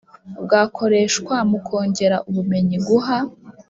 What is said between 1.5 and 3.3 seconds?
kongera ubumenyi Guha